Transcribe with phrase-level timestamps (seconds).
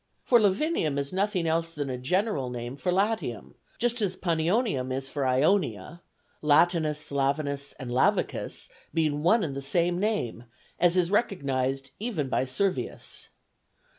[0.23, 5.07] For Lavinium is nothing else than a general name for Latium, just as Panionium is
[5.07, 6.01] for Ionia,
[6.41, 10.45] Latinus, Lavinus, and Lavicus being one and the same name,
[10.79, 13.29] as is recognized even by Servius.